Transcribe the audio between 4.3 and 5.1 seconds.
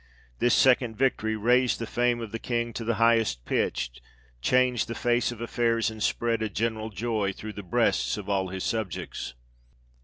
changed the